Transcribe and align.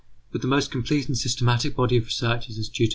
]But 0.31 0.41
the 0.41 0.47
most 0.47 0.71
complete 0.71 1.05
and 1.07 1.15
systematic 1.15 1.75
body 1.75 1.95
of 1.97 2.05
researches 2.05 2.57
is 2.57 2.69
due 2.69 2.85
to 2.87 2.89
M. 2.89 2.89